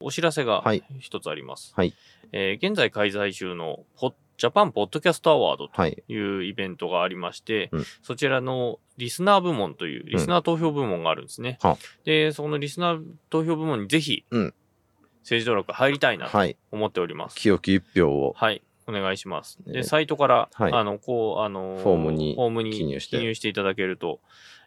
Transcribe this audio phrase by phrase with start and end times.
[0.00, 1.72] お知らせがはい一つあります。
[1.76, 1.92] はい
[2.32, 6.02] えー現在開催中のポジャパンポッドキャストアワードとはい。
[6.08, 11.58] いうイベントがありまして、うんそちらのリスナー部門というリスナー投票部門があるんですね。
[11.62, 14.54] はで、そのリスナー投票部門にぜひ、うん
[15.22, 16.56] 政治登録入りたいなとはい。
[16.70, 17.36] 思っております。
[17.36, 18.32] 清き一票を。
[18.36, 18.62] はい。
[18.86, 19.58] お願いします。
[19.66, 24.20] で、ねサイトから、はいあの、こう、あのフォームにフォームに記入していただけると、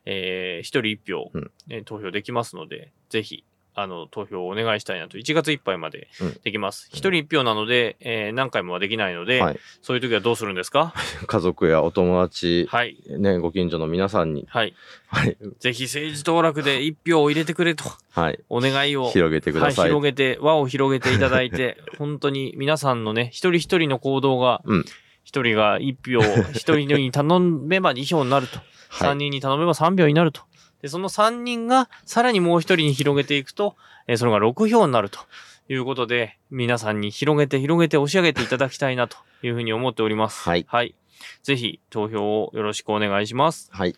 [0.05, 3.43] えー、一人一票、うんえー投票できますので、ぜひ、
[3.73, 6.87] あの、投票をお願いしたいなと、1月いっぱいまでうんできます。
[6.91, 9.59] 一、人一票なので、えー何回もはできないので、はい。
[9.81, 10.93] そういう時はどうするんですか？
[11.27, 12.97] 家族やお友達、はい。
[13.07, 14.73] ね、ご近所の皆さんに、はい。
[15.07, 15.37] はい。
[15.59, 18.39] ぜひ政治登録で一票を入れてくれと、はい。
[18.49, 19.09] お願いを。
[19.11, 19.91] 広げてくださはい、い。
[19.93, 24.85] 広げて、輪を広げていただいて、 本当に皆さんのね、一人一人の行動が、うん
[25.23, 26.19] 一人が一票、
[26.51, 28.57] 一人に頼めば二票になると。
[28.89, 30.41] はい三人に頼めば三票になると。
[30.81, 33.75] で、その三人がさらにもう一人に広げていくと、
[34.07, 35.19] えーそれが六票になると
[35.69, 40.47] いうことで、皆さんに広げて広げて押し上げていただきたいなというふうに思っております。
[40.47, 40.95] はいはい。
[41.43, 43.69] ぜひ投票をよろしくお願いします。
[43.71, 43.95] はい。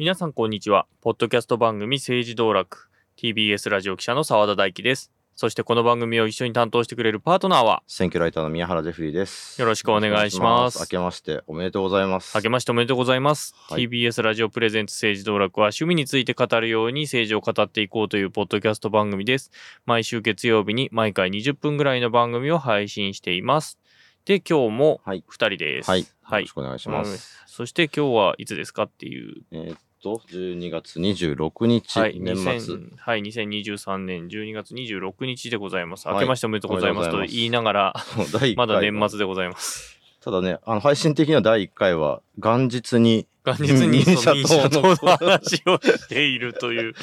[0.00, 0.86] 皆さんこんにちは。
[1.02, 5.12] ポッドキャスト番組政治道楽 TBS ラジオ記者の澤田大樹です。
[5.36, 9.60] そしてこの番組を一緒に担当してくれるパートナーは、選挙ライターの宮原ジェフリーです。
[9.60, 12.34] よろしくお願いします明けましておめでとうございます。
[12.34, 13.54] 明けましておめでとうございます。
[13.54, 19.50] はい TBS ラジオプレゼンツ政治道楽は趣味について語るように政治を語っていこうというポッドキャスト番組です。
[19.84, 23.78] 毎週月曜日に毎回20分ぐらいの番組を配信しています。
[24.24, 25.90] で、今日もはい2人です。
[25.90, 26.06] はい。
[26.22, 26.52] はいよろし。
[26.52, 27.10] くお願いします。
[27.10, 29.42] うんそして今日はいつですかっていう。
[29.50, 32.52] えーっと、12月26日、はい、年末。
[32.52, 36.08] 2000はい、2023年12月26日でございます。
[36.08, 40.00] はい明けましておめでとうございますと言いながら、そう第1回 まだは年末でございます。
[40.22, 46.94] ただね、あの、配信的には第1回は元日に、元日に民社党の話をしているという、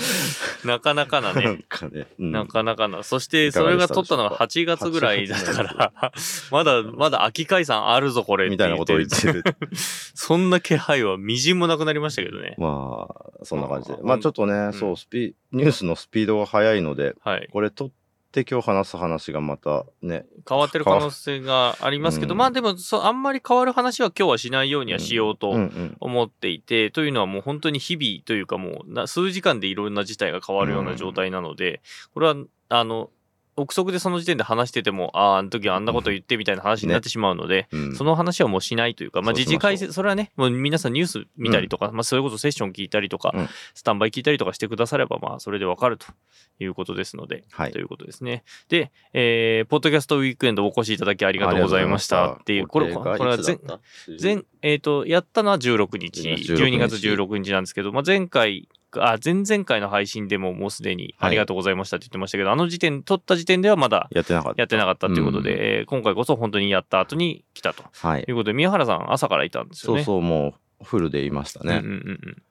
[0.66, 1.66] なかなかななんね。
[1.68, 3.04] かね、うんなかなかな。
[3.04, 5.94] そして、それが撮ったのが8月ぐらいだから、
[6.52, 8.50] まだ、まだ秋解散あるぞ、これ。
[8.50, 9.44] みたいなことを言ってる。
[10.14, 12.56] そんな気配はみじんもなくなりましたけどね。
[12.58, 17.48] まあ、そんな感じでまあちょっとね、んそう、スピ、ニュースのスピードが速いので、はい。
[17.52, 17.96] これ撮って
[18.34, 25.98] 今日話す話がまたね、変わってる可能性がありますけど、うんまあでもそう、あんまり変わる話は今日はしないようにはしようとうんうん。
[26.00, 31.82] 思っていて、というのはもう本当に日々というかもうな数時間でいろんな事態が変わるような状態なので、
[32.14, 32.36] これは
[32.70, 33.10] あの
[33.58, 37.96] 憶測でその時点で話しててもあああの時あんなこと言ってみたいな話になってしまうので、うん。
[37.96, 39.52] その話はもうしないというか、まあ、そうしましょう。
[39.52, 43.50] 自治会説それはねもう皆さんニュース見たりとか、まあ、それこそセッション聞いたりとか、うん。
[43.74, 46.08] スタンバイ聞いたりとかしてくださればまあそれでわかると
[46.60, 47.72] いうことですので、はい。
[47.72, 48.44] ということですね。
[48.70, 58.68] で、えーポッドキャストウィークエンドお越しいただきありがとうございましたっていうこれこれは前前、えっ、と、やったのは16日、16 12月16日なんですけど、まあ、前回、
[59.02, 64.62] あ、前々回の配信でももうすでにありがとうございましたって言ってましたけど、あの時点、撮った時点ではまだやってなかった。
[64.62, 68.32] やってなかったということで、えー今回こそ本当にやった後に来たとはいい。
[68.32, 70.04] うことで、宮原さん朝からいたんですよね。
[70.04, 71.82] そうそう、もうフルで言いましたね。
[71.84, 72.44] うんうんうんうん。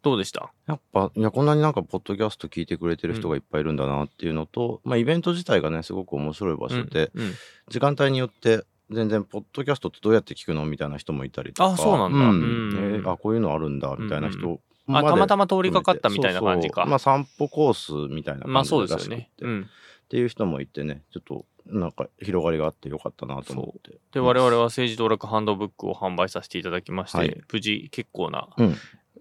[0.00, 0.52] どうでした？
[0.68, 7.34] やっぱ、いや、こんなになんか、ポッドキャスト聞いてくれてる人がいっぱいいるんだなっていうのと、まあ、イベント自体がね、すごく面白い場所で、うんうん
[7.68, 11.72] 時間帯によって、全然、ポッドキャストってどうやって聞くのみたいな人もいたりとか。
[11.72, 16.82] あそうなんだうんうんえーあ、こういうのあるんだ、みたいな人うまであたまたま通りかかったみたいな感じか。
[16.82, 19.16] そうそうまあ、散歩コースみたいなまあ感じそうですよ。
[19.16, 19.30] ね。
[19.40, 19.62] うん。
[19.62, 23.98] っていう人もいてね、ちょっと、なんか、広がりがあってよかったなと思って。
[24.12, 28.74] で、我々は政治道楽ハンドブックを販売させていただきまして、はい無事結構なうん。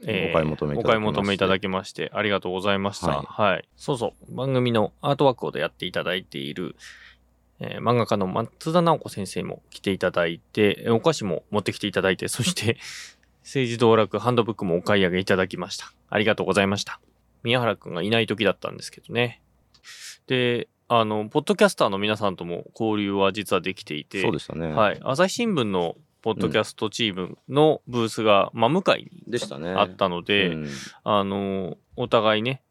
[0.06, 3.08] えーお買い求めいただきましてお買い求めいただきまして、ありがとうございました。
[3.08, 3.24] は。
[3.24, 4.36] はいいそうそう。
[4.36, 6.76] 番組のアートワークをやっていただいている、
[7.60, 12.78] えー漫画家の松田直子先生も来ていただいて、えーお菓子も持ってきていただいて、そして、
[13.48, 15.94] 政治道楽ハンドブックもお買い上げいただきました。
[16.10, 17.00] ありがとうございました。
[17.44, 19.42] 宮原くんがいない時だったんですけどね。
[20.28, 24.68] で、あの、ポッドキャスターの皆さんとも交流は実はできていて、そうでしたね。
[24.68, 25.00] はい。
[25.02, 29.70] 朝日新聞のポッドキャストチームのブースが真向かいにでしたね。
[29.70, 30.68] あったので、うん
[31.06, 32.62] あの、お互いね、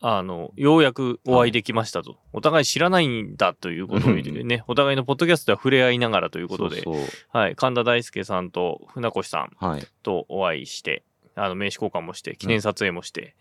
[0.00, 2.18] あの、ようやくお会いできましたと。
[2.32, 7.56] お互い知らないんだということを言ってね、お互いのポッドキャストでは触れ合いながらということで、そうそうはい。
[7.56, 9.86] 神田大輔さんと船越さんはい。
[10.02, 11.02] とお会いして、
[11.34, 13.34] あの、名刺交換もして、記念撮影もして、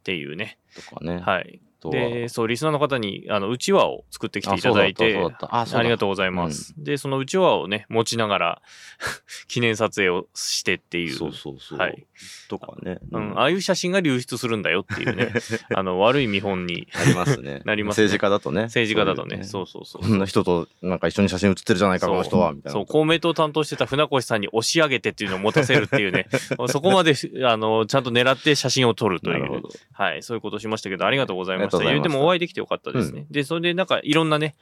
[0.00, 0.58] っていうね。
[0.88, 1.18] とかね。
[1.18, 1.60] はい。
[1.90, 2.08] とは。
[2.08, 6.74] で、そう、リスナーの方に、あの、うちわを作ってきていただいて、あありがとうございます。
[6.78, 8.62] で、そのうちわをね、持ちながら、
[9.48, 11.14] 記念撮影をしてっていう。
[11.14, 11.78] そうそうそう。
[11.78, 12.06] はい。
[12.48, 12.98] とかね。
[13.10, 15.32] うん、ああいう写真が流出するんだよっていうね、
[15.74, 17.62] あの、悪い見本に、ありますね。
[17.66, 18.62] なりますね政治家だとね。
[18.62, 20.02] 政治家だとね、うそうそうそう。
[20.02, 22.78] こんな人となんか一緒に写真写ってるじゃないか、この人は、みたいな。
[22.78, 26.26] そう、公明党を担当してた船越さんに押し上げてっていうのを持たせるっていうね、
[26.68, 27.14] そこまで、
[27.44, 29.62] あの、ちゃんと狙って写真を撮るという。
[29.92, 31.73] はい、そういうことをしましたけど、ありがとうございました。
[31.76, 33.26] した言うてもお会いできてよかったですね。
[33.30, 34.54] で、それでなんかいろんなね、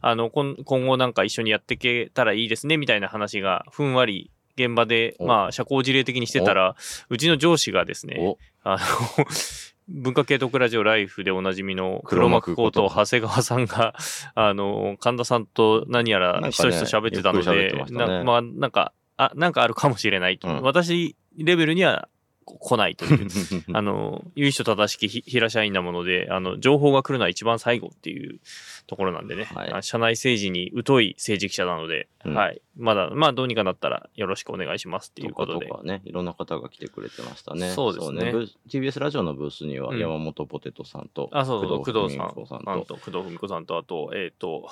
[0.00, 5.26] あの、今今後なんか一緒にやっていけたらいいですね、みたいな話がふんわり現場で、お。
[5.26, 6.74] まあ、社交辞令的にしてたら、
[7.08, 8.38] うちの上司がですね、お。
[8.64, 8.78] あの、
[9.88, 13.94] 文化系特ラジオライフでおなじみの黒黒幕こ幕ことと長谷川さんが、
[14.34, 20.38] あの、神田さんと何やらひそひそ喋ってたので、てまあ、なんか、あ、なんかあるかもしれない。
[20.38, 20.48] と。
[20.48, 20.62] うん。
[20.62, 22.08] 私レベルにはこ
[22.56, 23.28] 来ないという。
[23.72, 28.40] あの、由緒正しきひ平社員なもので、あの、情報が来るのは一番最後っていう
[28.86, 32.60] ところなんでね、はいあ社内政治に疎い政治記者なので、うんはい。
[32.76, 35.66] まだ、まあ、どうにかなったらよろしくお願いしますっていうことで。
[35.66, 37.70] とかね、いろんな方が来てくれてましたね。
[37.70, 42.44] そうですねブー TBS ラジオのブースにはうん山本ポテトさんと、あ、そうそう、工藤さんと、
[42.86, 44.70] と、工藤文子さんと、あと、えっ、と、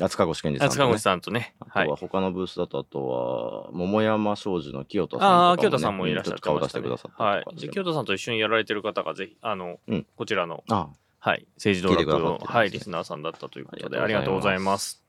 [0.00, 0.98] 厚川越健二さんと、ね塚越。
[0.98, 1.96] さんとね、はいあとは。
[1.96, 7.44] 他のブースだと、あとは、桃山商事の清田さんとかああ、清田さんもいらっしゃってちょっと顔出してくださったはい。
[7.56, 10.88] 清田さんと一緒にやられてる方がぜひ、あの、うんこちらの、あ
[11.20, 15.04] はい、政治道楽の、はい、リスナーさんだったということで、あありりがとうございます。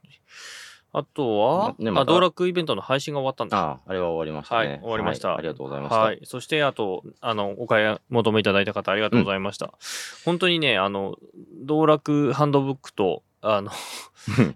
[0.97, 3.57] あとは、あ、ねまた道楽イベントの配信が終わったんだ。
[3.57, 4.79] ああ、あれは終わりましたはい、ね。
[4.81, 5.99] 終わりました、はいありがとうございました。
[5.99, 6.21] はい。
[6.23, 9.73] そして、あと、あの、お買い求めいただいた方、ありがとうございました。
[10.23, 11.17] 本当にね、あの、
[11.65, 13.71] 道楽ハンドブックと、あの、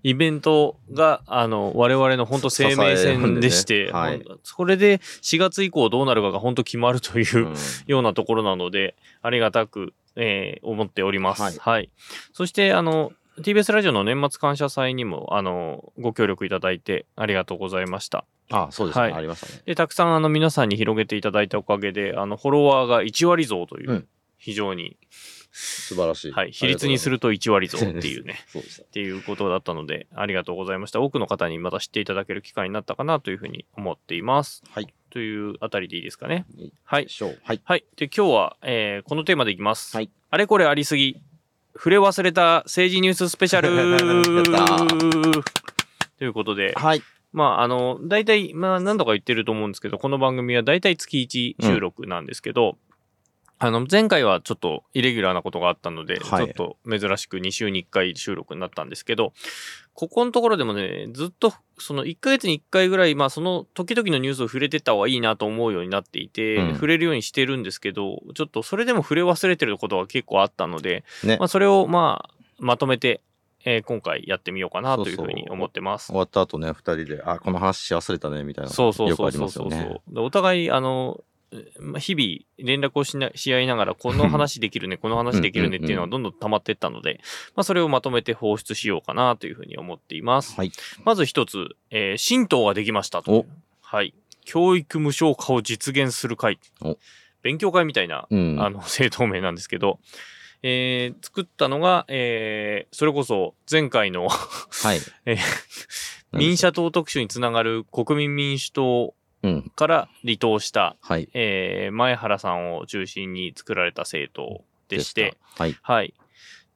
[0.04, 7.56] イベントが、あの、我々の本当生命線でして、ねほんそれで4月以降どうなるかが本当決まるという、うん
[7.86, 11.42] ようなところなので、ありがたく、えー思っております。
[11.42, 11.90] ははいい。
[12.34, 18.26] そして、あの、TBS ラジオの年末感謝祭にも、あの、ご協力いただいてありがとうございました。
[18.52, 19.62] あそうですね、はいありましたね。
[19.66, 24.08] で、たくさん、あの、皆さんに広げていただいたおかげで、あの、フォロワーが1割増という、うん
[24.42, 24.96] 非常に、
[25.52, 26.32] 素晴らしい。
[26.32, 28.40] はい、比率にすると1割増っていうね。
[28.48, 28.84] そうでした。
[28.84, 31.02] っていうことだったので、ありがとうございました。
[31.02, 34.64] 多くの方にまた知っていただける機会になったかなというふうに思っています。
[34.70, 34.94] はい。
[35.10, 36.46] というあたりでいいですかね？
[36.86, 37.08] はい。
[37.44, 37.62] はい。
[37.64, 37.86] はい。
[37.96, 39.96] で、今日は、えーこのテーマでいきます。
[39.96, 40.10] はい。
[40.30, 41.20] あれこれありすぎ。
[41.76, 43.70] 触れ忘れた政治ニューススペシャル
[46.20, 47.02] ということで、はい。
[47.32, 51.22] まあ、あの、大体、まあ、何度か言ってると思うんですけど、この番組は大体月
[51.60, 52.78] 1収録なんですけど、
[53.62, 59.34] あの、前回はちょっとイレギュラーなことがあったので、はいちょっと珍しく2週に1回収録になったんですけど、
[59.94, 73.22] ここのところでもね、ずっと、その1ヶ月に1回ぐらい、まあ、その時々のニュースを触れてった方がいいなと思うようになっていて、うん触れるようにしてるんですけど、ちょっとそれでも触れ忘れてることが結構あったので、ねまあ、それをまあ、まとめて、
[73.66, 76.16] えー今回やってみようかなというふうにそうそう思ってます終。
[76.16, 78.72] わった後ね、二人で、あ、この話し忘れたね、みたいな。
[78.72, 80.02] そうそうよくありそうそうそうますよね。
[80.08, 81.29] でお互い、あの、まあ
[81.98, 87.20] 日々連絡をしなし合いながら、この話できるね、この話できるねっていうのがどんどん溜まっていったので、
[87.56, 90.56] まあ、それをまとめて放出しようかなというふうに思っています。
[90.56, 90.72] はい。
[91.06, 93.46] まず一つ、えー神道ができましたと。
[93.82, 94.14] はい。
[94.46, 96.98] 教育無償化を実現する会お。
[97.42, 98.58] 勉強会みたいな、うん。
[98.62, 100.00] あの、 政党名なんですけど、
[100.62, 105.00] えー作ったのが、えーそれこそ前回のはい。
[105.26, 105.38] えー
[106.32, 109.14] 民社党特集につながる国民民主党うん。
[109.76, 111.30] から離党した、はい。
[111.34, 115.64] えー前原さんを中心に作られた政党でして、た。
[115.64, 115.78] はい。
[115.82, 116.14] はい。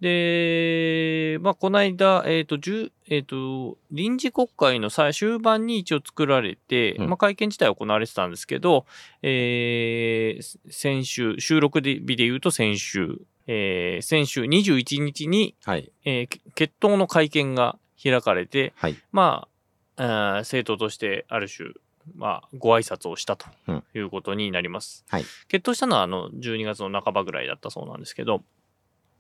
[0.04, 8.86] で、まあ、この間、えっ、と、10えっ、と、臨時国会の最終盤に一応作られて、うんまあ、会見自体は行われてたんですけど、
[9.22, 15.90] えー先週、収録で日で言うと先週、えー先週21日に、はい。
[16.04, 18.98] えーけ決闘の会見が開かれて、はい。
[19.14, 19.48] ま
[19.96, 21.70] あ、政党としてある種、
[22.16, 25.06] まあ、ご挨拶をしたとうんいうことになります。
[25.10, 28.44] はい決闘したのは、あの、12月の半ばぐらいだったそうなんですけど、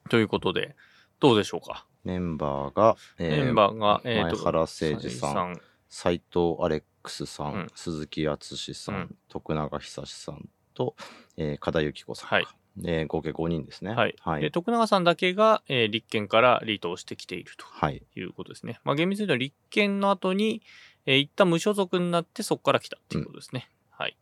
[0.10, 0.76] ということで、
[1.20, 1.86] どうでしょうか？
[2.04, 5.62] メンバーが、えメンバーが、えーと、前原誠二さん、ん。
[5.90, 10.96] 斉藤アレックスさん、うん鈴木敦さん、うん徳永久さんと、
[11.38, 12.36] えー、加田由紀子さんか。
[12.36, 13.92] はいで合計5人ですね。
[13.92, 14.16] はい。
[14.20, 14.50] はいで、。
[14.50, 18.02] 徳永さんだけが、えー立憲から離党してきているとはい。
[18.16, 18.80] いうことですね。
[18.84, 20.64] まあ、厳密に言うと立憲の後に、
[21.06, 23.70] えー一旦無所属になってそこから来たっていうことですね。
[23.92, 24.18] はい。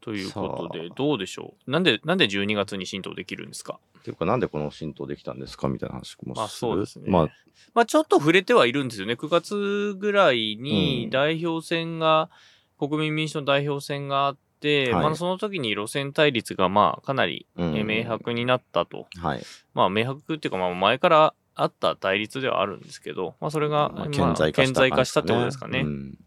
[0.00, 1.70] ということでどうでしょう？
[1.70, 3.78] なんで、なんで12月に浸透できるんですか？
[4.00, 5.68] っていうか、なんでこの浸透できたんですか？
[5.68, 7.10] みたいな話もまあそうですね。
[7.10, 7.28] まあ、
[7.74, 9.14] まあちょっと触れてはいるんですよね。
[9.14, 12.30] 9月ぐらいにうん代表選が、
[12.78, 19.06] 国民民主の代表選があって、はいまあその時に路線対立がまあかなり明白になったと。
[19.20, 19.42] はい。
[19.74, 25.80] まあ明白っていうかまあ前からあった対立ではあるんですけど、まあそれが、顕在化した化したってことですかね。
[25.80, 26.18] うん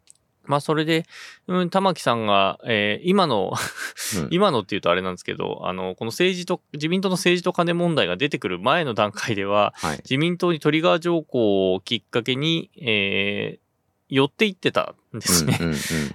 [0.47, 1.05] まあそれで、
[1.47, 3.53] うん、玉木さんが、えー今の、
[4.17, 9.97] うん 今のっていうとあれなんですけど、あの、この政治と、自民党の政治と金問題が出てくる前の段階では、はい。
[9.97, 13.65] 自民党にトリガー条項をきっかけに、えー
[14.07, 15.59] 寄っていってたんですね。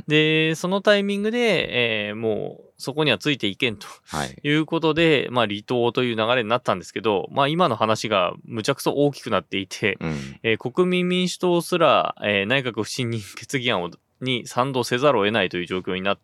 [0.06, 4.36] で、そのタイミングで、えーもうそこにはついていけんとはい。
[4.42, 16.18] いうことで、まあ離党という流れになったんですけど、まあ今の話がむちゃくそ大きくなっていて、うんえー国民民主党すら、えー内閣不信任決議案をに賛同せざるを得ないという状況にな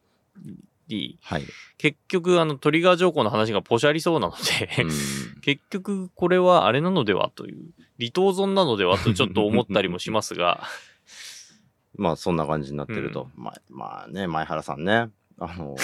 [0.88, 1.44] り、はい。
[1.78, 4.34] 結局あのトリガー条項の話がポシャりそうなの
[4.76, 4.90] で、うん
[5.42, 7.58] 結局これはあれなのではという、
[8.00, 10.64] 離党損なのではとちょっと思ったりもしますが、
[11.96, 13.30] まあそんな感じになってると。
[13.36, 15.08] まあ、まあね、前原さんね。
[15.38, 15.76] あの、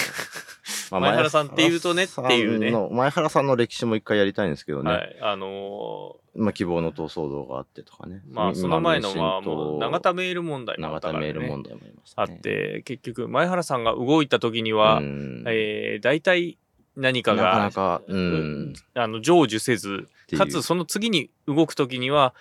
[0.92, 4.90] まあ前原さんっていうとねっていうね前原さんの歴史も一回やりたいんですけどね。
[4.90, 8.22] はい、あのまあ希望の党騒動があってとかね。
[8.28, 12.38] ーまあその前のは今もう永田メール問題もあったねメール問題もありましあたね。
[12.38, 16.58] って、結局前原さんが動いた時には、うんえー大体
[16.94, 18.74] 何かながかなか、うん。
[18.92, 22.34] あの成就せずかつその次に動く時には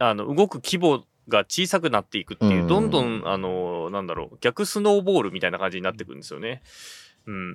[0.00, 6.62] あの動く規模が小さくなっていくっていう、うんどんどんあのなんだろう逆スノーボールみたいな感じになってくるんですよね。
[6.62, 7.07] うん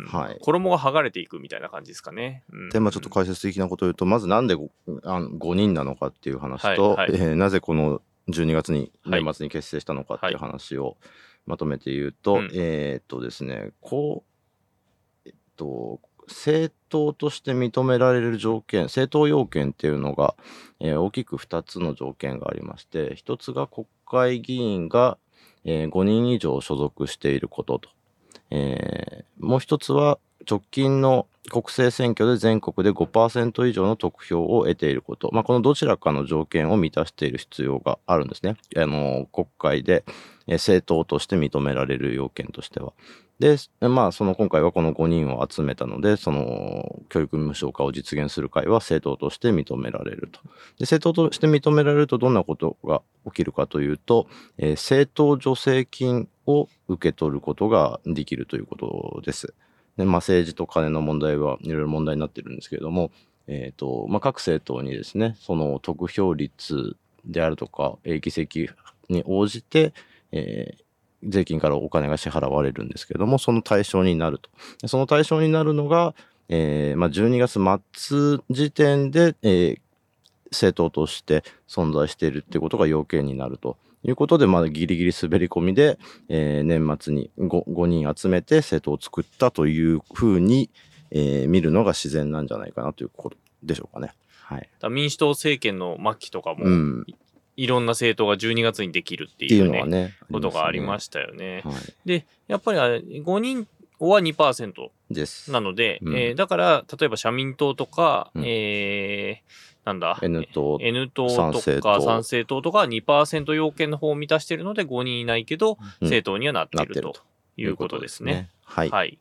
[0.08, 0.38] はい。
[0.42, 2.44] 衣が剥がれていくみたいな感じですかね。
[2.52, 2.70] うん。
[2.70, 4.70] で、まあちょっと解説的なことを言うと、まずなんで 5,
[5.04, 7.22] あの5人なのかっていう話と、はいはい。
[7.22, 10.98] えーなぜこの12月に、はい年末に結成したのかっていう話を
[11.46, 12.50] まとめて言うと、うん。
[12.54, 14.24] えーっとですね、こ
[15.26, 20.36] う、えっと、政党として認められる条件、政党要件っていうのが、
[20.80, 25.18] えー大きく2つの条件がありまして、1つが国会議員が、
[25.66, 27.90] えー5人以上所属していることと。
[28.50, 30.20] えーもう一つは
[30.50, 35.30] 直近の国政選挙で全国で5%以上の得票を得ていること。
[35.34, 38.56] まあ、このどちらかの条件を満たしている必要があるんですね。
[38.78, 40.06] あの、国会で、
[40.48, 42.94] 政党として認められる要件としては。
[43.44, 43.58] で、
[43.90, 50.40] まあ、その今回はこの5人を集めたので、その教育無償化を実現する会は政党として認められると。
[50.44, 50.50] で、
[50.84, 59.54] 政党として認められるとどんなことが起きるかというと、えー政党助成金を受け取ることができるということです。
[59.98, 63.12] で、まあ、政治と金の問題はいろいろ問題になってるんですけれども、
[63.48, 66.96] えっ、と、まあ、各政党にですね、その得票率
[67.26, 68.70] であるとか、え議席
[69.10, 69.94] に応じて、
[70.32, 70.83] えー
[71.28, 74.50] 税金からお金が支払われるんですけれども、その対象になると。
[74.82, 76.14] でその対象になるのが、
[76.50, 77.60] えーまあ、12月
[77.94, 79.80] 末時点で、えー
[80.54, 85.98] 政党として存在しているっていうことが要件になるということで、まあ、ギリギリ滑り込みで、
[86.30, 90.70] えー年末に 5, 5人集めて政党を作ったというふうに、
[91.10, 94.14] えー見るのが自然なんじゃないかなということでしょうかね。
[94.44, 94.70] はい。
[94.92, 97.06] 民主党政権の末期とかも、うん。
[97.54, 100.14] っいろんな政党が12月にできるってていいううねね。
[100.32, 101.62] ことがありまししたよね。
[101.64, 101.70] た。
[101.70, 101.80] はい。
[102.06, 103.68] でやっぱりあれ5人
[104.00, 104.74] は2%
[105.12, 105.52] です。
[105.52, 117.14] なので、うんえーだから例えば社民党とか、うんえーなんだ N 党 N 党参とか参政党とかは2%要件の方を満たしているので5人いないけど、うん政党にはなっていると
[117.58, 118.50] いうことですね。。
[118.64, 118.90] はい。
[118.90, 119.20] はい。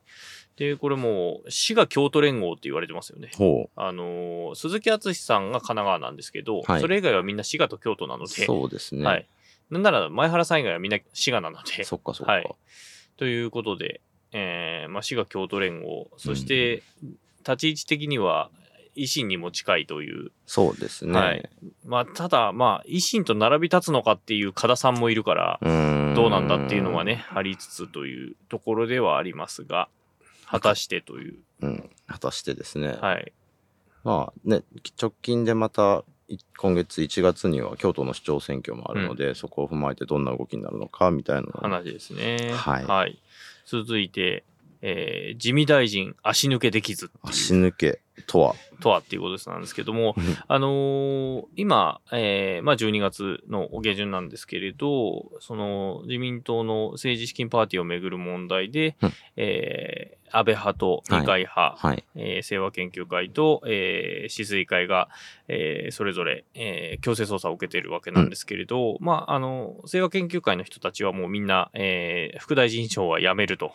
[0.56, 3.30] で、これもう、滋賀京都連合って言われてますよね。
[3.36, 8.26] ほあのー鈴木敦さんが神奈川なんですけど、はいそれ以外はみんな滋賀と京都なのう。
[8.26, 9.04] で、そうですね。
[9.04, 9.26] はい。
[9.70, 12.32] なんなら前原さん以外はみんな滋賀なので、そっかそっか。
[12.32, 12.54] はい
[13.16, 14.00] ということで、
[14.32, 16.82] えーまあ、滋賀京都連合、そして、
[17.40, 18.50] 立ち位置的には
[18.96, 21.18] 維新にも近いという、そうですね。
[21.18, 21.48] はい
[21.84, 29.88] まあ、ただ、まあ、維新と並び立つのかっていう加田さんもいるから、うーんどうなんだっていうのはね、ありつつというところではありますが、
[30.52, 31.90] 果たしてという、うん。
[32.06, 32.98] 果たしてですね。
[33.00, 33.32] はい。
[34.04, 34.62] まあね、
[35.00, 42.52] 直近でまた、い今月1月には京都の市長選挙もあるので、そこを踏まえてどんな動きになるのかみたいな話ですね。
[42.54, 43.18] はい
[43.66, 44.44] 続いて、
[44.80, 48.54] えー自見大臣足抜けできず足抜けとは。
[48.80, 62.04] とはっていうことなんですけども、うんあのー今、えーまあ、12月の下旬なんですけれど、その自民党の政治資金パーティーをめぐる問題で、うんえー安倍派と二階派、はい。
[62.16, 65.08] えー清和研究会と、えー、止水会が、
[65.48, 73.72] えーそれぞれ、えー強制捜査を受けているわけなんですけれど、まあ、あの、清和研究会の人たちはもうみんな、えー副大臣賞は辞めると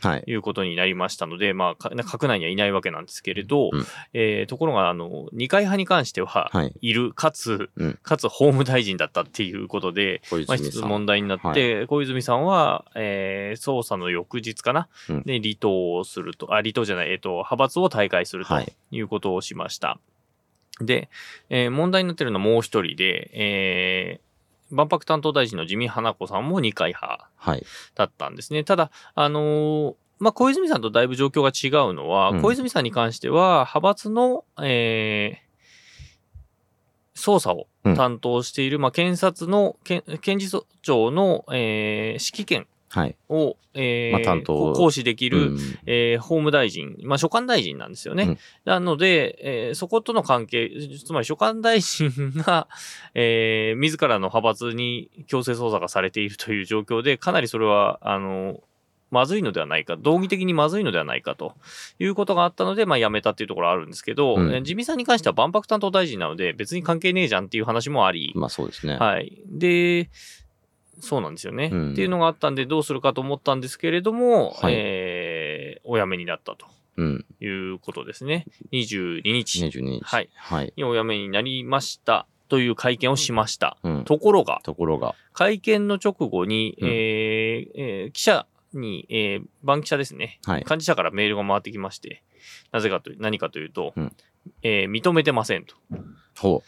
[0.00, 0.24] はい。
[0.26, 6.74] いうことになりましたので、まあ、か閣内にはいないわけなんですけれど、うんえーところが、あの、二階派に関しては、はい。
[6.80, 10.56] いる、かつ、うんかつ法務大臣だったっていうことで、まあ。
[10.56, 19.98] 一つ問題になって、小泉さんは、えー捜査の翌日かな、うんで、離党をすると、あ、離党じゃない、えっ、と、派閥を退会するとはいいうことをしました。
[20.80, 21.08] で、
[21.50, 24.28] えー問題になってるのはもう一人で、えー
[24.70, 27.64] 万博担当大臣の自見花子さんも二階派はい。
[27.94, 28.64] だったんですね。
[28.64, 35.48] ただ、あのーまあ、小泉さんとだいぶ状況が違うのは、うん小泉さんに関しては、派閥の、えー
[37.18, 43.16] 捜査を担当している、まあ、検察の、検検事長の、えー指揮権はい。
[43.28, 48.24] を、えーまあ担当行使できる、うんえー法務大臣、まあ、所管大臣なんですよね。
[48.24, 50.70] うんなので、えーそことの関係、
[51.04, 52.68] つまり所管大臣が、
[53.14, 58.60] えー自らの派閥に強制捜査がされているという状況で、かなりそれは、あの、
[59.10, 61.54] まずいのではないか、道義的にまずいのではないかと
[61.98, 68.96] いうことがあったので、まあ辞めたっていうところはあるんですけど、うんえー自民さんに関しては万博担当大臣なので、別に関係ねえじゃんっていう話もあり、まあそうですね。
[68.96, 69.40] はい。
[69.46, 70.10] で、
[71.00, 71.70] そうなんですよね。
[71.72, 77.24] うんっていうのがあったんで、どうするかと思ったんですけれども、はいえーお辞めになったとうん。
[77.40, 78.44] いうことですね。
[78.72, 80.00] 22日22日。
[80.02, 80.28] はい。
[80.34, 80.72] はい。
[80.76, 83.78] にお辞めになりましたという会見をしました。
[83.82, 84.04] うん。
[84.04, 85.14] ところが、ところが。
[85.32, 90.40] 会見の直後に、うんえーえー記者に、えー、番記者ですね。
[90.44, 90.60] はい。
[90.60, 92.22] 幹事社からメールが回ってきまして、
[92.72, 94.12] なぜかという、何かというと、うん
[94.62, 95.74] えー認めてませんと。
[96.38, 96.62] ほ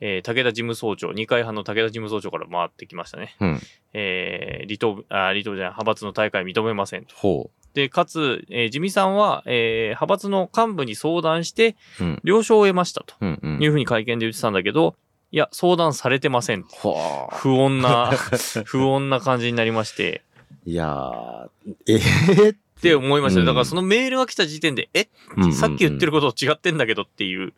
[0.00, 3.34] えー武田事務総長、二階派の武田事務総長から回ってきましたね。
[3.40, 3.44] う。
[3.44, 3.60] うん。
[3.94, 7.14] えー離党、あ、離党じゃない、派閥の大会認めませんと。
[7.16, 12.04] ほで、かつ、えー自民さんは、えー派閥の幹部に相談して、う。
[12.04, 12.20] うん。
[12.24, 13.40] 了承を得ましたとうん。
[13.42, 13.62] うん。
[13.62, 14.96] いうふうに会見で言ってたんだけど、
[15.32, 16.62] いや、相談されてません。
[16.62, 18.10] ほ不穏な、
[18.64, 20.22] 不穏な感じになりまして、
[20.66, 20.70] う。
[20.70, 21.48] いやー、
[21.86, 25.08] えー、って思いましただからそのメールが来た時点で、え
[25.52, 27.54] さっき言ってることと違ってんだけどっていう。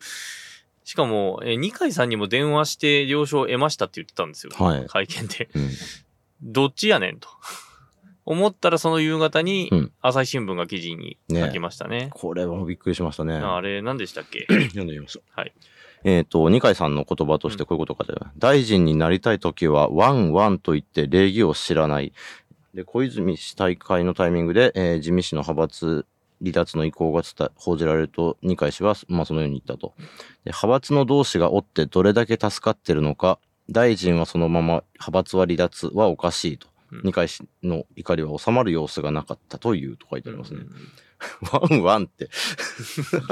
[0.89, 4.51] しかも、えー二階さんにも電話して了承を得ましたって言ってたんですよ。
[4.55, 5.47] はい会見で。
[5.53, 5.69] うん。
[6.41, 7.29] どっちやねんと。
[8.25, 12.09] 思ったらその夕方にうん、朝日新聞が記事に書きましたね。
[12.13, 13.35] これはびっくりしましたね。
[13.35, 14.47] あれ、何でしたっけ？
[14.69, 15.23] 読んでみましょう。
[15.39, 15.53] はい。
[16.05, 18.31] えっ、と、二階さんの言葉としてこういうことが書いてある。
[18.37, 22.13] 大臣になりたいときは、ワンワンと言って礼儀を知らない。
[22.73, 26.05] で、小泉氏大会のタイミングで、えー自民氏の派閥
[26.41, 27.23] 離脱の意向が
[27.55, 29.93] 報じられると、二階氏は、まあ、そのように言ったと。
[29.97, 30.05] で
[30.47, 36.67] 派閥の同志がおってどれだけ助かってるのか、大臣はそのまま派閥は離脱はおかしいと。
[36.67, 40.61] うん二階氏の怒りは収まる様子がなかったというと書いてありますね。
[40.61, 40.69] うん
[41.51, 42.29] ワンワンって。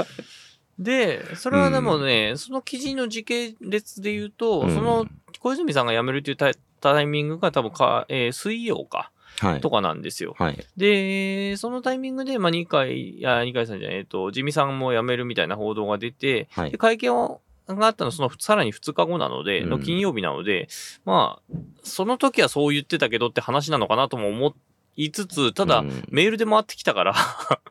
[0.78, 5.06] で、それはでもね、その記事の時系列で言うと、うんその
[5.40, 9.17] 小泉さんが辞めるっていうタイタイミングが多分か、えー水曜か、はい
[9.60, 9.70] と。
[9.70, 10.34] かなんですよ。
[10.38, 10.66] はい。
[10.76, 20.68] で、そのタイミングで、まあ、二階、いや、二階さんじゃない、えっと、自見さんも辞めるみたいな報道が出て、はいで会見をがあったのそのさらに2日後なので、うんの金曜日なので、
[21.04, 24.54] まあ、その時はそう言ってたけどって話なのかなとも思
[24.96, 27.14] いつつ、ただ、うんメールで回ってきたから、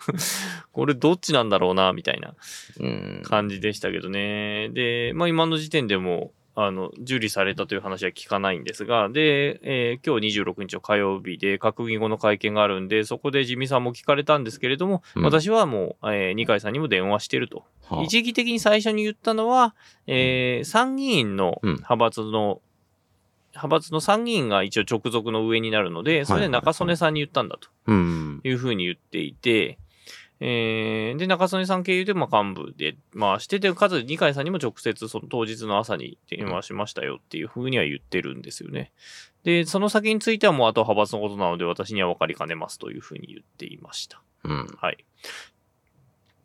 [0.71, 2.35] これどっちなんだろうな、みたいな
[2.79, 3.21] うん。
[3.25, 4.69] 感じでしたけどね。
[4.69, 15.23] で、まあ今の時点でも、あの、受理されたという話は聞かないんですが、で、えー今日26日の火曜日で閣議後の会見があるんで、そこで自見さんも聞かれたんですけれども、うん。
[15.23, 17.63] 私はもう、えー二階さんにも電話してると。
[17.87, 18.03] はあ。
[18.03, 19.75] 一義的に最初に言ったのは、
[20.07, 21.73] えー参議院のうん。
[21.75, 22.59] 派閥の、
[23.51, 28.41] 派閥の参議院が一応直属の上になるので、それで中曽根さんに言ったんだとうん。
[28.43, 29.77] いうふうに言っていて、
[30.39, 38.91] えーで、中曽根さん経由で、まあ、幹部で回してて、かつ二階さんにも直接その当日の朝に電話しましたよっていうふうには言ってるんですよね。
[39.43, 44.21] で、その先についてはもうあと派閥のことなので私には分かりかねますというふうに言っていました。
[44.43, 44.67] うん。
[44.79, 45.03] はい。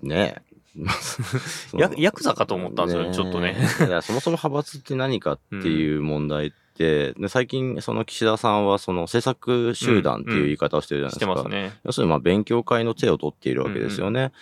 [0.03, 0.53] ねえ。
[1.77, 3.87] やヤクザかと思ったんですよちょっとねえ。
[3.87, 11.35] いや、そもそも派閥って何かっていう問題って、で最近、その岸田さんは、その政策集団っていう言い方をしてるじゃないしですか。
[11.35, 11.73] てますね。
[11.85, 14.33] 要するに、まあ、勉強会の手を取っているわけですよね。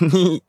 [0.00, 0.42] に、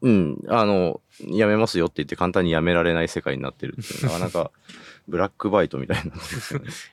[0.00, 4.50] うん、あの、やめますよって言って簡単にやめられない世界になってるっていう、なかなか、
[5.08, 6.22] ブラックバイトみたいになね。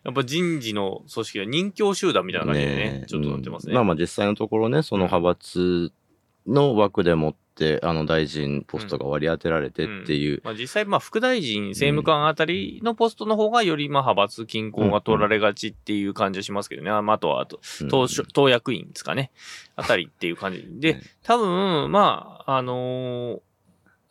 [0.06, 3.72] やっぱ人事の組織は人形集団みたいな感じでね、ねえちょっとなってますね。
[3.72, 5.92] うんまあまあ実際のところね、その派閥
[6.48, 16.92] の枠でもっって、あの大臣ポストが割り当てられてっていう、まあ、実際、まあ、副大臣、政務官あたりのポストの方がより、まあ、派閥均衡が取られがちっていう感じはしますけどね。
[16.92, 17.88] あまあ、あとは、あと、うん。
[17.88, 19.32] 党所党役員ですかね。
[19.78, 20.66] あたりっていう感じ。
[20.68, 20.96] で。
[20.96, 23.40] ね、多分、まあ、あのー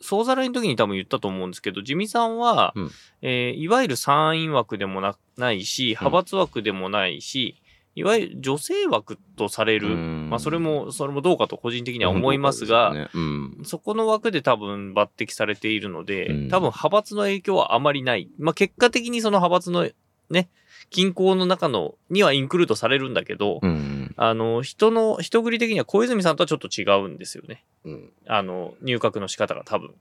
[0.01, 2.91] 総ざらいの時に多分言ったと思うんですけど、自民さんは、うん。
[3.21, 7.61] えーいわゆる参院枠でもなないし、派閥枠でもないし、
[7.95, 18.29] いわゆる女性枠とされる、うんまあ、それも、それもどうかと個人的には思いますが、ねうんそこの枠で多分抜擢されているので、うん多分派閥の影響はあまりない。
[18.37, 19.89] まあ、結果的にその派閥の
[20.29, 20.49] ね、
[20.89, 27.63] 均衡の中のにはインクルードされるんだけど、うんあの、人の、人繰り的には小泉さんとはちょっと違うんですよね。
[27.85, 29.93] うんあの、入閣の仕方が多分。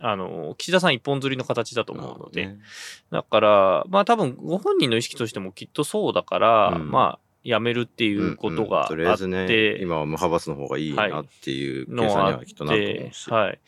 [0.00, 2.46] あの、岸田さん一本釣りの形だと思うので。
[2.46, 2.58] ね
[3.10, 13.58] だから、まあ多分ご本人の意識としてもきっとそうだから、うんまあ、辞めるっていうことがあって、うんうんとりあえずね、今は無派閥の方がいいなっていう計算にはきっとなると思てうし。、はい。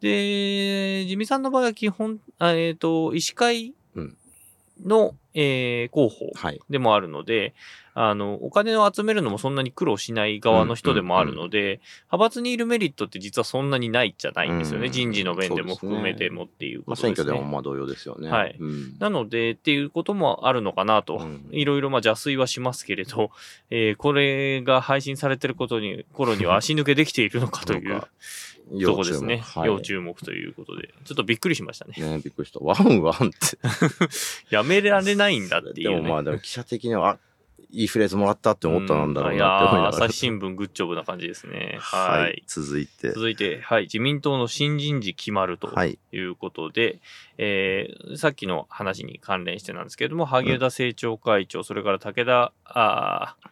[0.00, 3.74] で、自民さんの場合は基本、あえっ、と、医師会うん
[4.84, 6.60] の、えー広報はい。
[6.68, 7.54] でもあるので、
[7.94, 14.86] あの、お金を集めるのもそんなに苦労しない側の人でもあるので、派閥にいるメリットって実はそんなにないじゃないんですよね。
[14.86, 17.14] うん人事の面でも含めてもっていうまあ、ことですね。
[17.16, 18.30] 選挙でもまあ同様ですよね。
[18.30, 21.18] はいうんなので、っていうこともあるのかなと。
[21.18, 23.30] うんいろいろまあ邪推はしますけれど、
[23.70, 28.02] えーこれが配信されてることに、頃には足抜けできているのかという
[28.72, 29.38] なんかとこですね。
[29.38, 30.88] はい要注目ということで。
[31.04, 31.94] ちょっとびっくりしましたね。
[31.96, 32.60] ねびっくりした。
[32.60, 33.58] ワンワンって。
[34.50, 35.96] やめられないんだっていう、ね。
[35.96, 37.18] でもまあ、でも記者的には、あ
[37.72, 40.04] いいフレーズもらったって思ったなんだろういなって思いやーながら。
[40.04, 41.78] 朝日新聞グッジョブな感じですね。
[41.80, 41.96] は。
[41.96, 42.44] はいい。
[42.46, 43.12] 続いて。
[43.12, 43.84] 続いて、はい。
[43.84, 45.98] 自民党の新人事決まるとはい。
[46.12, 47.00] いうことで、
[47.38, 53.48] えーさっきの話に関連してなんですけれども、萩生田政調会長、それから武田、あー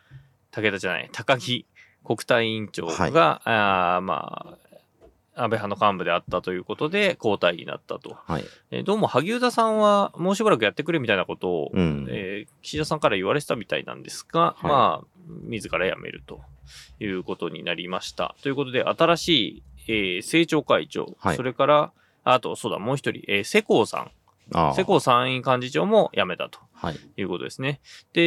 [0.52, 1.64] 武田じゃない、高木
[2.04, 4.69] 国対委員長が、はいあーまあ、
[5.42, 8.16] 安倍派の幹部であったということで、交代になったと。
[8.26, 8.44] はい。
[8.70, 12.06] えーどうも萩生田さんはもうしばらくやってくれみたいなことを、うん。
[12.10, 15.06] えー岸田さんから言われてたみたいなんですが、いまあ、
[15.44, 16.40] 自ら辞めると
[17.00, 18.34] いうことになりました。
[18.42, 24.10] ということで、新しい、えー政調会長、はいそれから、あと、そうだ、もう一人、えー世耕さん、
[24.74, 26.96] 世耕参院幹事長も辞めたとはい。
[27.16, 27.80] いうことですね。
[28.14, 28.22] で、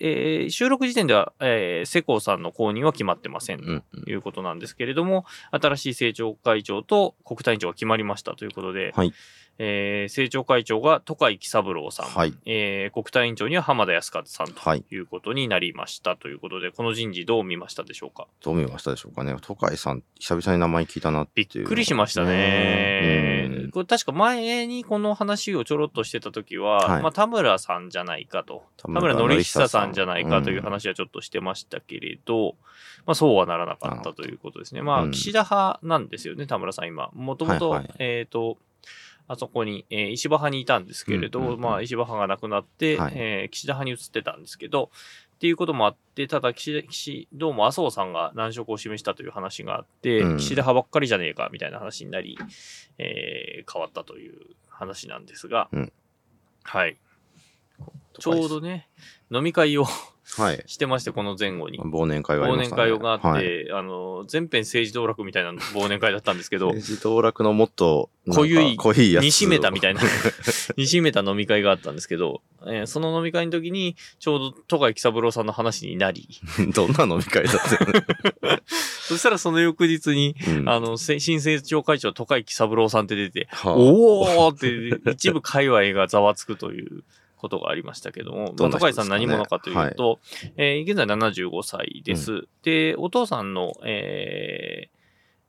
[0.00, 4.02] えー収録時点では、えー世耕さんの後任は決まってませんうん。
[4.04, 9.12] ということなんですけれども、新しい政調会長と国対委員長が決まりましたということで、はい。
[9.62, 14.84] えー政調会長が戸海喜三郎さん、はいえー国対委員長には浜田康和さんとはい。
[14.90, 18.26] いうことになりましたということで、この人事どう見ましたでしょうか？
[18.42, 19.36] どう見ましたでしょうかね。
[19.42, 21.46] 都会さん、久々に名前聞いたなっていう。
[21.54, 23.50] びっくりしましたね。
[23.52, 28.64] うんこれ確か前にこの話をちょろっとしてた時は、はいまあ田村さんじゃないかと。
[28.78, 32.56] 田田村則久さんじゃないかという話はちょっとしてましたけれど、
[33.06, 34.82] まあそうはならなかったということですね。
[34.82, 37.10] まあうん岸田派なんですよね、田村さん今。
[37.12, 38.56] もともとはいはい、えっと、
[39.32, 41.60] あそこに、えー石破派にいたんですけれど、うんうんうん。
[41.60, 43.12] まあ石破派がなくなって、はい。
[43.14, 44.90] えー岸田派に移ってたんですけど、
[45.36, 50.36] っていうこともあって、ただ岸田、岸、どうも麻生さんが難色を示したという話があって、うん。
[50.38, 52.36] 岸田派ばっかりじゃねえかみたいな話になり、
[52.98, 54.34] えー変わったという
[54.68, 55.92] 話なんですが、うん。
[56.64, 56.96] はい。
[58.18, 58.88] ちょうどね、
[59.30, 59.86] 飲み会を
[60.36, 60.62] はい。
[60.66, 61.78] してまして、この前後に。
[61.80, 62.82] 忘年会があり忘ましたね。
[62.82, 69.26] 年会があって、はいあの、全編政治道楽みたいな忘年会だったんですけど、政治道楽のもっと、濃ゆい濃いやつを。
[69.26, 70.02] 煮しめたみたいな、
[70.76, 76.28] 煮しめた飲み会があったんですけど、えーその飲み会の時に、ちょうど戸貝喜三郎さんの話になり、
[76.74, 78.58] どんな飲み会だったの？
[79.08, 87.02] そしたらその翌日に、うんあの、せ新政調会長戸貝喜三郎さんって出て、はあおーって一部界隈がざわつくという
[87.40, 90.20] ことがありましたけども、まあ、どんな人戸貝さん何者かというと、
[90.56, 92.46] えー現在75歳です。
[92.62, 95.00] で、お父さんの、えー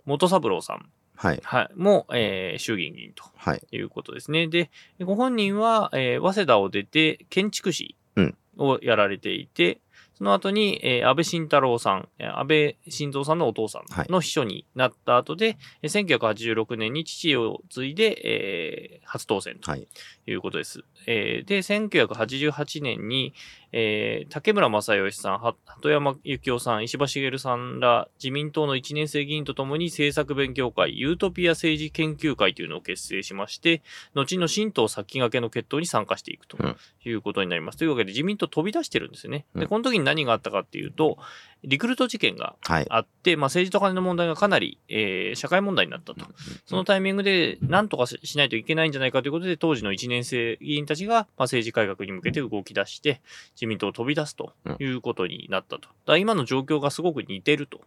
[0.05, 1.39] 元三郎さん、はい。
[1.43, 3.61] はい、も、えー衆議院議員とはい。
[3.71, 4.47] いうことですね。
[4.47, 9.79] で、ご本人は、えー早稲田を出て建築士うんをやられていて、
[10.21, 19.87] その後に、えー安倍晋太郎さん、えー安倍晋三さんのお父さんの秘書になった後で、えー1986年に父を継いで、えー初当選とはい。
[20.27, 20.83] いうことです。
[21.07, 23.33] えーで、1988年に、
[23.71, 33.81] えー竹村正義さん、は鳩山幸夫さん、石破茂さんら自民党の1年生議員とともに政策勉強会、ユートピア政治研究会というのを結成しまして、
[34.13, 37.79] 後の新党先駆けの決闘に参加していくとうんいうことになります。
[37.79, 39.45] というわけで自民党飛び出してるんですよね。
[39.55, 41.17] で、うんこの時に何があったかっていうと、
[41.63, 42.87] リクルート事件がはい。
[42.89, 46.25] あって、まあ、政治と金の問題がかなり、えー社会問題になったと。
[46.65, 53.21] そのタイミングで何とかししないといけないんじゃないかということで、当時の1年生議員たちが、まあ、政治改革に向けて動き出して、
[53.55, 55.89] 自民党を飛び出すということになったと。
[56.05, 57.81] だ今の状況がすごく似てると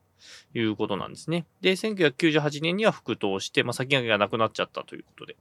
[0.55, 1.45] いうことなんですね。
[1.61, 5.37] で、1998年には復党して、まあ、先駆けがなくなっちゃったということで。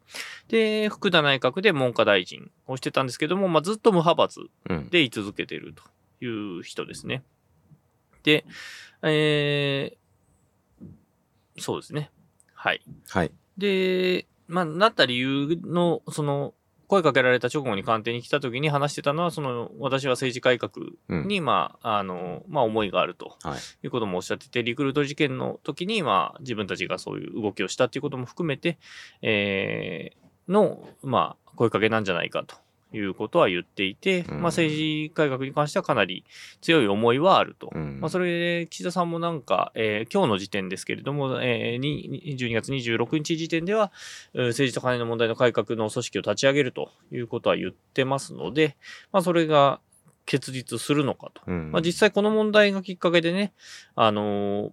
[0.47, 4.89] で、福田内閣で文科大臣をしてたんですけども、まあ、ずっと無派閥うん。
[4.89, 5.83] で居続けていると
[6.21, 7.23] いう人ですね。
[8.23, 8.45] で、
[9.01, 12.11] えー、そうですね。
[12.53, 12.81] はい。
[13.09, 13.31] はい。
[13.57, 16.53] で、まあ、なった理由の、その、
[16.87, 20.71] 声かけられた直後に官邸に来た時に話してたのは、その、私は政治改革
[21.09, 21.27] うん。
[21.27, 23.59] に、まあ、あの、まあ、思いがあるとはい。
[23.83, 28.77] いうこともおっしゃってて、リクルート事件の時に、まあ、自分たちがそういう動きをしたっていうことも含めて、
[29.21, 32.55] えー、の、まあ、声かけなんじゃないかと
[32.93, 36.23] いうことは言っていて、うんまあ、政治改革に関してはかなり
[36.61, 37.69] 強い思いはあると。
[37.73, 43.91] うんまあ、それで、岸田さんもなんか、えー今日の時点ですけれども、えーに12月26日時点では、
[44.33, 48.77] うん政治と金の問題の改革の組織を立ち上げるということは言ってますので、
[49.11, 49.79] まあ、それが
[50.25, 51.41] 結実するのかと。
[51.47, 53.53] うんまあ、実際この問題がきっかけでね、
[53.95, 54.71] あのー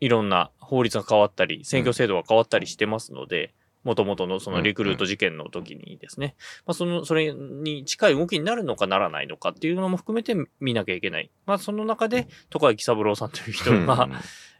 [0.00, 6.34] いろんな法律が変わったり、選挙制度が変わったりしてますので、もともとのそのリクルート事件の時にですね、
[6.66, 11.30] まあ、その、それに近い動きになるのかならないのかっていうのも含めて見なきゃいけない。
[11.46, 14.08] まあ、その中で、戸川喜三郎さんという人が、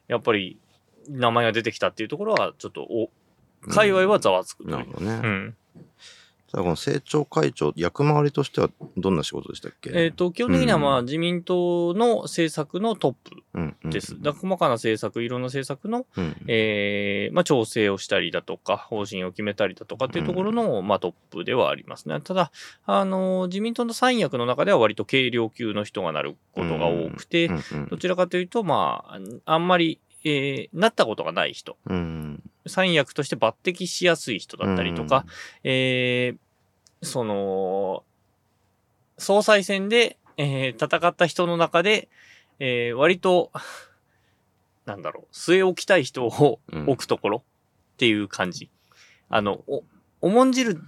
[0.08, 0.58] やっぱり、
[1.08, 3.10] 名前が出てきたっていうところは、ちょっと、お、
[3.68, 4.76] 界隈はざわつくという。
[4.76, 5.20] なるほどね。
[5.22, 5.56] うん。
[6.52, 9.90] さあこの政調会長、役回りとしてはどんな仕事でしたっけ？
[9.94, 14.20] えっ、と、基本的にはまあ、う自民党の政策のトップうんうんです。
[14.20, 22.20] だ細かな政策、いろんな政策のうんえーまあ、調整をしたりだとか、方針を決めたりだとかっていうところの、まあ、トップではありますね。
[22.20, 22.52] ただ、
[22.84, 32.42] あの自民党の三役の中では割と軽量級の人がなることが多くて、うんうんどちらかというと、まあ、あんまり、えーなったことがない人、うん。
[32.66, 35.24] 三役として抜擢しやすい人だったりとか、
[35.64, 36.38] えー
[37.06, 38.04] その、
[39.18, 42.08] 総裁選で、えー戦った人の中で、
[42.58, 43.50] えー割と、
[44.86, 46.82] なんだろう、据え置きたい人をうん。
[46.88, 47.42] 置くところ
[47.94, 48.70] っていう感じ。
[49.28, 49.84] あの、お、
[50.20, 50.80] 重んじる、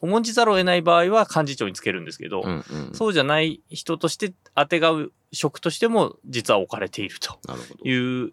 [0.00, 2.94] 重んじざるを得ない場合は幹事長につけるんですけど、うんうん。
[2.94, 7.38] そうじゃない人として、当てがう職としても実は置かれていると。
[7.84, 7.92] い
[8.24, 8.32] う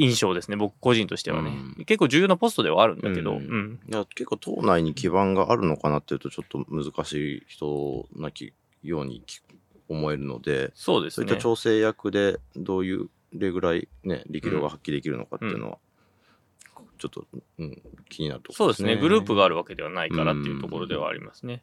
[0.00, 1.50] 印象ですね、僕個人としてはね。
[1.50, 3.80] うん結構重要なポストではあるんだけど、ううんん。
[3.86, 9.40] いや結構党内に基盤があるのかなっていうとちょっと難しい人なきようにき
[9.88, 11.42] 思えるのでそうですねそういった。
[11.42, 15.78] 調整役でどういうれぐらいね力量が発揮できるのかっていうのは、
[16.98, 17.26] ちょっと、
[17.58, 18.96] うん、気になるところそうですね。
[18.96, 21.62] グループがあるわけではないからっていうところではありますね。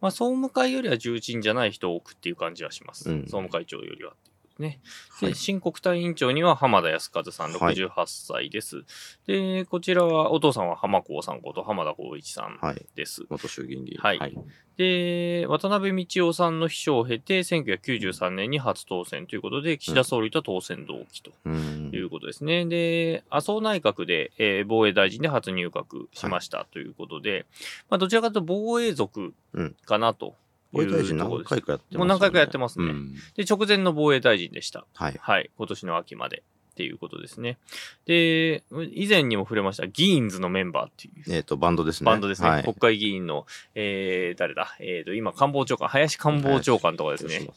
[0.00, 3.10] まあ、総務会よりは重鎮じゃない人を置くっていう感じはします。
[3.10, 4.14] うん総務会長よりはっ
[4.58, 4.80] ね。
[5.20, 5.34] で、はい。
[5.34, 7.74] 新国対委員長には浜田康和さん、はい。
[7.74, 8.84] 68歳です。
[9.26, 12.86] で、こちらは、お父さんは浜子さんこと浜田光一さんはい。
[12.94, 13.24] です。
[13.28, 13.98] 元衆議院議員。
[14.00, 14.18] はい。
[14.18, 14.34] はい。
[14.76, 21.90] で、渡辺道夫さんの秘書を経て、1993年に初当選ということで、岸田総理と当選同期とうん。
[21.92, 22.64] いうことですね。
[22.66, 27.46] で、麻生内閣で、えー防衛大臣で初入閣しましたということで、
[27.88, 29.32] まあ、どちらかというと防衛族
[29.84, 30.32] かなという
[30.72, 31.44] 防衛大臣何。
[31.44, 34.86] 回かやってますよねもう何回かやってますねうんで、直前の防衛大臣でした。
[34.94, 35.50] はいはい。
[35.56, 36.42] 今年の秋まで
[36.78, 37.58] っていうことですね。
[38.06, 38.62] で、
[38.92, 41.34] 以前にも触れました、ギーンズのメンバーっていう。
[41.34, 42.48] えっ、とバンドですねバンドですね。
[42.48, 44.76] はい国会議員の、えー、誰だ？
[44.78, 47.48] えーと、今、官房長官、林官房長官とかですね。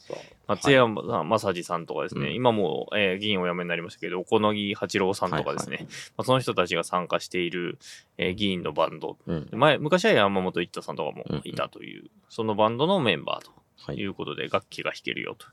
[0.48, 7.78] 松山正治さんとかですね、うん今もう、えー議員を辞めになりましたけど、小野木八郎さんとかですね、はいまあ、その人たちが参加している、
[8.18, 9.18] えー議員のバンド。
[9.28, 13.52] うん前、昔は山本一太さんとかもいたという、そのバンドのメンバーと
[13.86, 15.46] はいいうことで、楽器が弾けるよと。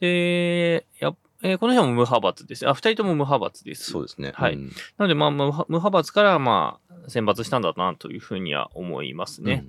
[0.00, 2.68] で、やえーこの人も無派閥です。
[2.68, 3.90] あ、二人とも無派閥です。
[3.90, 9.64] そうですねはいうんなので、まあ、無派無派閥から、まあ、選抜したんだなというふうには思いますね。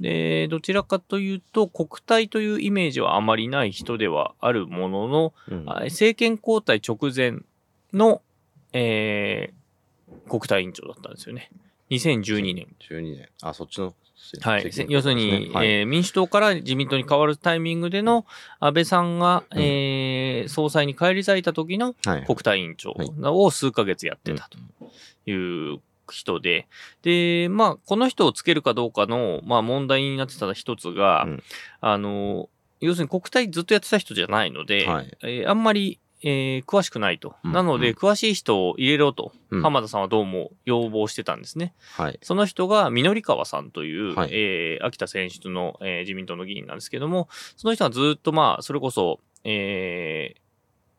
[0.00, 7.42] で、どちらかというと、国体というイメージはあまりない人ではあるものの、うんあ政権交代直前
[7.92, 8.22] の、
[8.72, 9.62] えー
[10.28, 11.50] 国対委員長だったんですよね。
[11.90, 12.68] 2012年。
[12.88, 13.94] 12年あそっちの
[14.40, 14.72] はい。
[14.72, 15.68] せ要するに、はい。
[15.68, 18.24] えー民主党から自民党に変わるタイミングでの
[18.60, 19.58] 安倍さんが、うん。
[19.60, 22.24] えー総裁に返り咲いた時のはい。
[22.24, 24.58] 国対委員長はいを数ヶ月やってたと
[25.30, 25.80] いう
[26.10, 26.66] 人で、
[27.02, 31.42] で、まあ、この人をつけるかどうかの、まあ、問題になってた一つが、うん。
[31.80, 32.48] あの、
[32.80, 35.16] 要するに国対ずっとやってた人じゃないので、はい。
[35.22, 37.34] えーあんまり、えー詳しくないと。
[37.44, 37.52] うん。
[37.52, 37.96] なので、うん。
[37.96, 39.62] 詳しい人を入れろと、うん。
[39.62, 41.74] 浜田さんはどうも要望してたんですね。
[41.96, 42.18] はい。
[42.22, 44.30] その人が、緑川さんという、はい。
[44.32, 50.34] えー秋田選出の、えー自民党の議員なんですけども、その人はずっとまあ、それこそ、え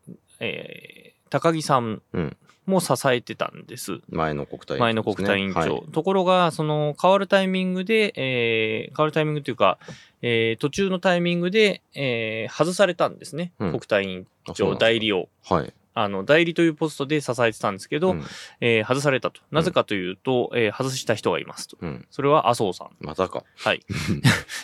[0.08, 4.00] ーえー高木さんうんも支えてたんです。
[4.08, 5.60] 前の国対委員長ね、前の国対委員長。
[5.60, 9.78] はいところが、その、変わるタイミングで、えー変わるタイミングというか、
[10.22, 13.52] えー途中のタイミングで、えー外されたんですね。
[13.58, 15.28] うん国対委員長代理を。
[15.44, 15.72] はい。
[15.96, 18.22] あの、代理というポストで支えてたんですけど、うん
[18.60, 19.40] えー外されたと。
[19.52, 21.76] なぜかというと、えー外した人がいますと。
[21.80, 22.06] うん。
[22.10, 22.88] それは麻生さん。
[23.00, 23.44] またか。
[23.56, 23.80] はい。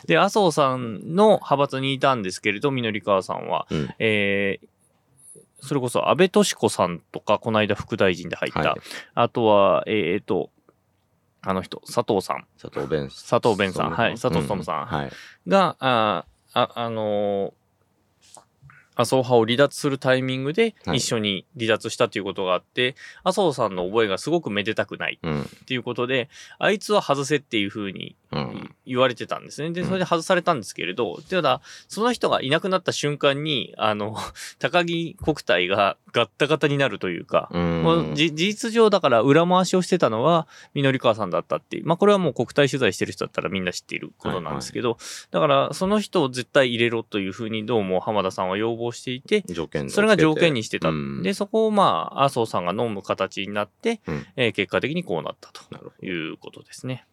[0.06, 3.88] で、麻生さんの派閥にいたんですけれど、緑川さんは、うん。
[3.98, 4.66] えー
[5.60, 8.80] それこそ安倍敏子さんとか、この間副大臣で入った、はい。
[9.14, 10.50] あとは、えっ、と、
[11.42, 12.46] あの人、佐藤さん。
[12.60, 13.90] 佐藤弁佐藤弁さん。
[13.90, 14.82] はい佐藤勉さん。
[14.82, 15.10] うはい。
[15.48, 17.59] が、あーあ、あのー
[19.00, 25.42] 麻生派を離脱するタイミングではい一緒に離脱したということがあって、麻生さんの覚えがすごくめでたくないうん。
[25.42, 28.74] っていうことで、あいつは外せっていうふうにうん。
[28.86, 29.70] 言われてたんですね。
[29.70, 34.16] で、うんそれで外されたんですけれど、ただ、その人がいなくなった瞬間に、あの、
[34.58, 37.82] 高木国体がガッタガタになるというか、うん。
[37.82, 41.86] もうじ事実上だから裏回しをしてたのは緑川さんだったっていう。
[41.86, 44.98] まあこれはもう国体取材してる人だったらみんな知っていることなんですけど、
[45.30, 49.44] だからその人を絶対入れろというふうにどうも浜田さんは要望していて、
[49.88, 50.88] それが条件にしてた。
[50.88, 57.04] うんで、そこをまあ麻生さんが飲む形になって、うんえー結果的にこうなったということですね。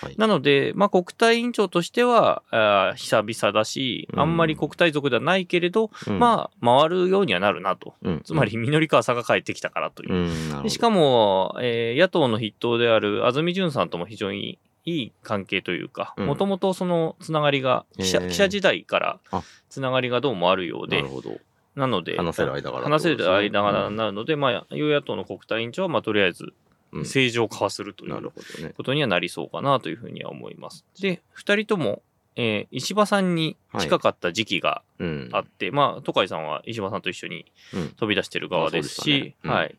[0.00, 6.12] はいなので、まあ、国対委員長としては、あー久々だし、うんあんまり国対族ではないけれど、ど。
[6.14, 7.94] あ、まあ、回るようにはなるなと。
[8.02, 8.20] うん。
[8.24, 10.14] つまり、緑川さんが帰ってきたからという
[10.62, 10.66] う。
[10.66, 21.38] ん、しかも、えー野党の筆頭である安住淳さんとも非常にいい関係というか、うんもともとそのつながりが、記者記者時代からあつながりがどうもあるようでなる、ほど。
[21.74, 26.54] なので、話せる間柄話せる間柄うんになるので、まあ、与野党の国対委員長は、まあ、とりあえず、
[26.92, 28.32] うん正常化はするといなう。
[28.76, 30.84] ことにはなりそうかなというふうには思います。
[31.00, 32.02] で、二人とも、
[32.36, 35.28] えー石破さんに近かった時期がうん。
[35.32, 37.44] あって、まあ、都海さんは石破さんと一緒に
[37.74, 37.88] うん。
[37.90, 39.74] 飛び出してる側ですし、したねうんはい。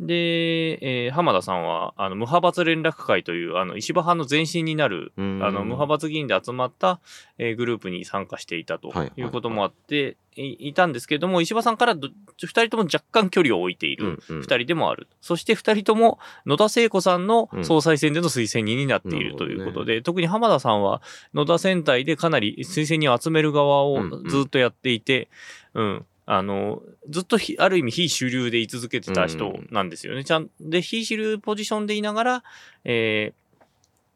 [0.00, 7.00] で、えー浜田さんは、あの、無派閥連絡会という、あの、石破派の前身になる、あうんの、無派閥議員で集まった、
[7.38, 12.08] えーグループに参加していたとはいはいいうこともあって、いいたんですけれども、石破さんからど
[12.40, 14.36] 二人とも若干距離を置いているうん。
[14.36, 15.06] うん二人でもある。
[15.20, 21.02] そして二人とも野田聖子さんのうん総裁選での推薦人になっているということで、特に浜田さんは
[21.34, 25.28] 野田選対でかなり推薦人を集める側をうんうんずっとやっていて、
[25.74, 26.06] うん。
[26.26, 30.24] あの、ずっとひある意味非主流で居続けてた人なんですよね。
[30.24, 32.44] ちゃんで、非主流ポジションでいながら、
[32.84, 33.44] えー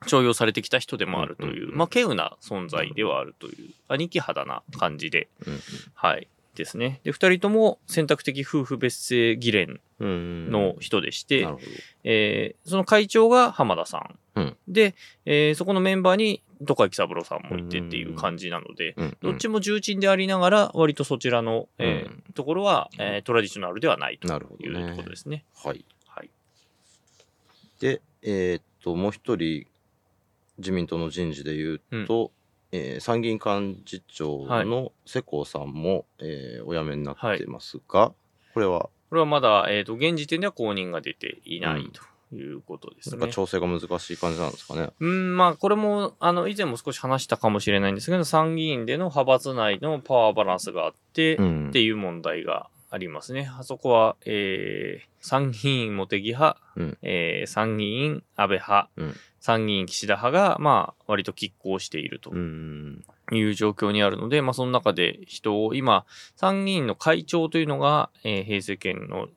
[0.06, 5.60] 重用されてきた人でもあるという、まあ、稀有な存在ではあるという、兄貴肌な感じで、うん
[5.94, 6.28] はい。
[6.58, 7.00] ですね。
[7.04, 10.50] で、二人とも選択的夫婦別姓議連うん。
[10.50, 11.48] の人でして。
[12.04, 14.18] えーその会長が浜田さん。
[14.34, 14.94] うんで、
[15.24, 19.16] えーそこのメンバーに戸川喜三郎さんもいてっていう感じなので、うん。
[19.22, 25.08] どっちも重鎮でありながら、割とそちらの、えーうんところは、えートラディショナルではないというところ。
[25.08, 25.44] ですね。
[25.64, 25.84] はい。
[26.06, 26.30] はい。
[27.80, 29.66] で、えーっと、もう一人、
[30.58, 32.32] 自民党の人事で言うと、
[32.72, 38.12] えー参議院幹事長の世耕さんも、えーお辞めになってますが、
[38.54, 41.92] これは、これはまだ、えっ、と、現時点では公認が出ていないうん。
[41.92, 42.02] と
[42.35, 43.33] いうことですね。
[43.33, 44.90] 調整が難しい感じなんですかね。
[45.00, 51.68] うん、まあ、これも、あの、以前も少し話したかもしれないんですけど、参議院での派閥内のパワーバランスがあって、ん。
[51.70, 53.51] っていう問題がありますね。
[53.59, 63.05] あそこは、えー、参議院茂木派、うんえー参議院安倍派、うん参議院岸田派が、まあ、割と拮抗しているとうん。
[63.31, 69.29] いう状況にあるので、まあ、その中で人を、今、参議院の会長というのが、えー平成権の、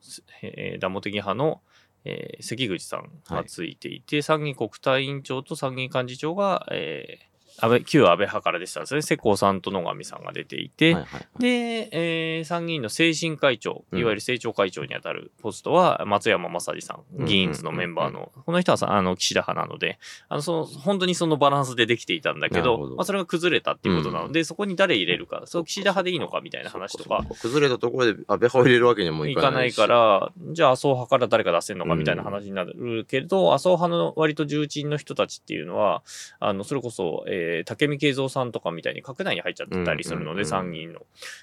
[0.42, 1.60] えー、ダモ的派の、
[2.04, 9.02] えー関口さんがついていて、参議院国対委員長と参議院幹事長が、えー安倍、旧安倍派からでしたんですね。
[9.02, 11.42] 世耕さんと野上さんが出ていて、はいはい。
[11.42, 14.00] で、えー参議院の精神会長、うん。
[14.00, 22.96] いわゆる政調会長にあたるポストは、松山正治さうんん、議員図のメンバーの、この人はさ、あの、岸田派なので、あの、その、本当にそのバランスでできていたんだけど、ど。
[22.96, 29.76] まあ、それが崩れたっていうことなので、そこに誰入れるか、そう、岸田派でいいのかみたいな話とか崩れたところで安倍派を入れるわけにもいいかないし。
[29.76, 36.02] から、じゃあ麻生派から誰か出せるのかみたいな話になるけど、麻生派の割と重鎮の人たちっていうのは、
[36.40, 41.00] あの、それこそ、えー、竹見慶三さんとかみたいに閣内に入っちゃってたりするので、うんうんうん参議院の。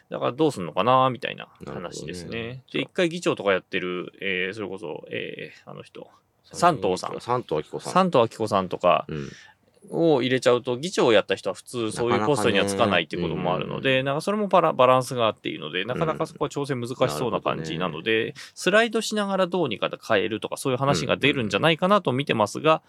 [0.10, 2.30] だからどうすんのかなみたいな話ですね。
[2.30, 6.08] ねで、一回議長とかやってる、えー、それこそ、えー、あの人、
[6.54, 7.94] 山東さん山東明子さん。
[7.94, 9.30] 山東明子さんとかうん。
[9.90, 22.82] を入れちゃうと、議長をやった人は普通そういうポストにはつかないっていうこともあるので、なんかそれもバラバランスがあっていいので、なかなかそこは調整難しそうな感じなので、スライドしながらどうにか変えるとかそういう話が出るんじゃないかなと見てますが、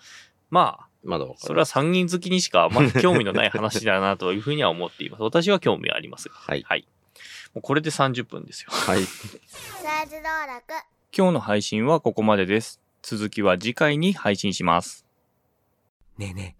[0.50, 1.26] まあ、まだ。
[1.38, 5.22] それは参議院好きにしかあまり興味のない話だなというふうには思っています。
[5.24, 6.34] 私は興味はありますが。
[6.34, 6.62] はい。
[6.62, 6.86] はい。
[7.54, 8.70] もうこれで30分ですよ。
[8.70, 9.00] はい。
[11.16, 12.80] 今日の配信はここまでです。
[13.02, 15.06] 続きは次回に配信します。
[16.18, 16.59] ねえねえ、